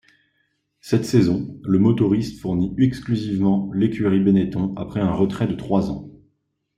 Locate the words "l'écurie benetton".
3.71-4.73